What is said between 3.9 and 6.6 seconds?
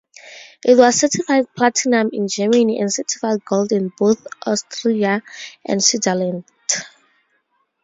both Austria and Switzerland.